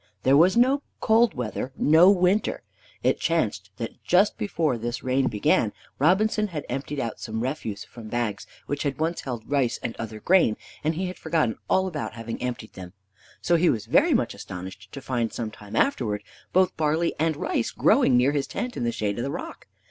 There 0.23 0.35
was 0.35 0.57
no 0.57 0.81
cold 0.99 1.35
weather, 1.35 1.73
no 1.77 2.09
winter. 2.09 2.63
It 3.03 3.19
chanced 3.19 3.69
that 3.77 4.03
just 4.03 4.35
before 4.35 4.79
this 4.79 4.97
first 4.97 5.03
rain 5.03 5.27
began, 5.27 5.73
Robinson 5.99 6.47
had 6.47 6.65
emptied 6.69 6.99
out 6.99 7.19
some 7.19 7.41
refuse 7.43 7.83
from 7.83 8.07
bags 8.07 8.47
which 8.65 8.81
had 8.81 8.97
once 8.99 9.21
held 9.21 9.47
rice, 9.47 9.77
and 9.83 9.95
other 9.97 10.19
grain, 10.19 10.57
and 10.83 10.95
he 10.95 11.05
had 11.05 11.19
forgotten 11.19 11.55
all 11.69 11.85
about 11.85 12.13
having 12.13 12.41
emptied 12.41 12.73
them. 12.73 12.93
So 13.43 13.57
he 13.57 13.69
was 13.69 13.85
very 13.85 14.15
much 14.15 14.33
astonished 14.33 14.91
to 14.91 15.01
find, 15.01 15.31
some 15.31 15.51
time 15.51 15.75
afterwards, 15.75 16.23
both 16.51 16.75
barley 16.75 17.13
and 17.19 17.37
rice 17.37 17.69
growing 17.69 18.17
near 18.17 18.31
his 18.31 18.47
tent, 18.47 18.75
in 18.75 18.83
the 18.83 18.91
shade 18.91 19.19
of 19.19 19.23
the 19.23 19.29
rock. 19.29 19.67